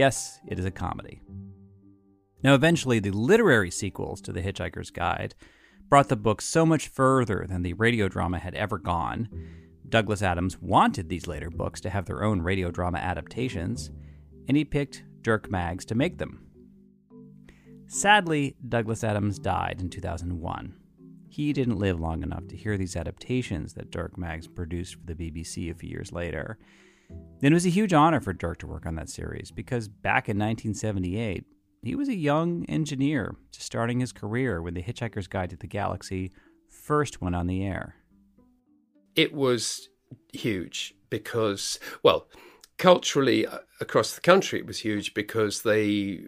[0.00, 1.20] Yes, it is a comedy.
[2.42, 5.34] Now, eventually, the literary sequels to The Hitchhiker's Guide
[5.90, 9.28] brought the book so much further than the radio drama had ever gone.
[9.86, 13.90] Douglas Adams wanted these later books to have their own radio drama adaptations,
[14.48, 16.46] and he picked Dirk Maggs to make them.
[17.86, 20.76] Sadly, Douglas Adams died in 2001.
[21.28, 25.14] He didn't live long enough to hear these adaptations that Dirk Maggs produced for the
[25.14, 26.56] BBC a few years later.
[27.42, 30.36] It was a huge honor for Dirk to work on that series because back in
[30.36, 31.44] 1978,
[31.82, 35.66] he was a young engineer just starting his career when The Hitchhiker's Guide to the
[35.66, 36.30] Galaxy
[36.68, 37.96] first went on the air.
[39.16, 39.88] It was
[40.32, 42.28] huge because, well,
[42.76, 46.24] culturally uh, across the country, it was huge because they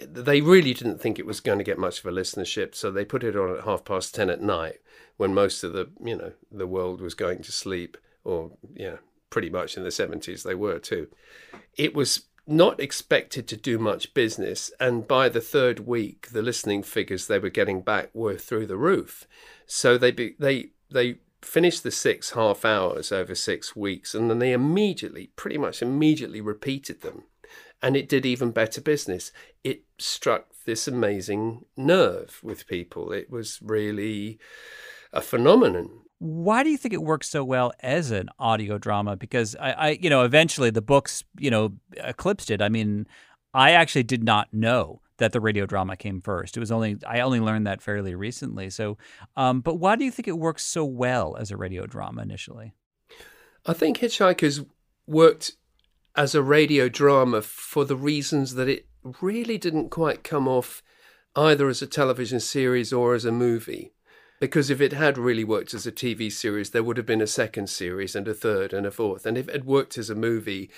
[0.00, 3.04] they really didn't think it was going to get much of a listenership, so they
[3.04, 4.76] put it on at half past ten at night
[5.16, 8.96] when most of the you know the world was going to sleep, or yeah,
[9.30, 11.08] pretty much in the seventies they were too.
[11.76, 16.82] It was not expected to do much business, and by the third week, the listening
[16.82, 19.26] figures they were getting back were through the roof.
[19.66, 24.38] So they be, they they finished the six half hours over six weeks, and then
[24.38, 27.24] they immediately, pretty much immediately, repeated them
[27.82, 29.32] and it did even better business.
[29.62, 33.12] It struck this amazing nerve with people.
[33.12, 34.38] It was really
[35.12, 36.02] a phenomenon.
[36.18, 39.16] Why do you think it works so well as an audio drama?
[39.16, 42.60] Because I, I, you know, eventually the books, you know, eclipsed it.
[42.60, 43.06] I mean,
[43.54, 46.56] I actually did not know that the radio drama came first.
[46.56, 48.70] It was only I only learned that fairly recently.
[48.70, 48.98] So,
[49.36, 52.72] um, but why do you think it works so well as a radio drama initially?
[53.66, 54.64] I think Hitchhikers
[55.06, 55.52] worked
[56.16, 58.86] as a radio drama for the reasons that it
[59.20, 60.82] really didn't quite come off
[61.36, 63.92] either as a television series or as a movie.
[64.40, 67.26] Because if it had really worked as a TV series, there would have been a
[67.26, 69.26] second series and a third and a fourth.
[69.26, 70.70] And if it had worked as a movie,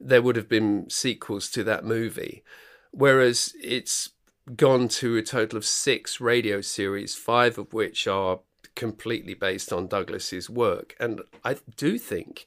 [0.00, 2.44] there would have been sequels to that movie.
[2.92, 4.10] Whereas it's
[4.56, 8.40] gone to a total of six radio series, five of which are
[8.74, 10.94] completely based on Douglas's work.
[11.00, 12.46] And I do think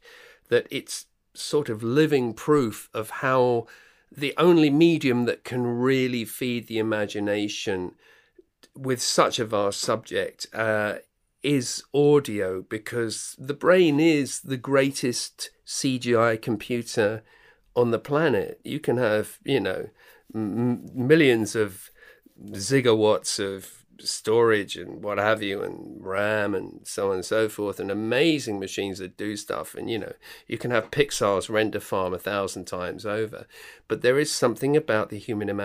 [0.49, 3.67] that it's sort of living proof of how
[4.11, 7.95] the only medium that can really feed the imagination
[8.81, 10.95] with such a vast subject uh,
[11.43, 17.23] is audio because the brain is the greatest CGI computer
[17.75, 18.59] on the planet.
[18.63, 19.89] You can have, you know,
[20.33, 21.89] m- millions of
[22.51, 27.79] zigawatts of storage and what have you, and RAM and so on and so forth,
[27.79, 29.75] and amazing machines that do stuff.
[29.75, 30.13] And you know,
[30.47, 33.45] you can have Pixar's render farm a thousand times over,
[33.87, 35.59] but there is something about the human imagination